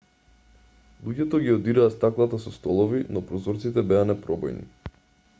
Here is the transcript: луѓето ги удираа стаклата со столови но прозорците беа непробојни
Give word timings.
луѓето 1.07 1.39
ги 1.43 1.51
удираа 1.57 1.91
стаклата 1.95 2.39
со 2.45 2.53
столови 2.55 3.01
но 3.17 3.23
прозорците 3.33 3.83
беа 3.91 4.09
непробојни 4.13 4.65